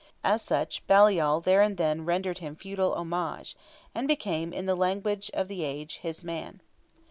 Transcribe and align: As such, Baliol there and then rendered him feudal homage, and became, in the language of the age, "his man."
As 0.23 0.41
such, 0.41 0.81
Baliol 0.87 1.41
there 1.41 1.61
and 1.61 1.77
then 1.77 2.05
rendered 2.05 2.39
him 2.39 2.55
feudal 2.55 2.95
homage, 2.95 3.55
and 3.93 4.07
became, 4.07 4.51
in 4.51 4.65
the 4.65 4.73
language 4.73 5.29
of 5.35 5.47
the 5.47 5.63
age, 5.63 5.97
"his 6.01 6.23
man." 6.23 6.59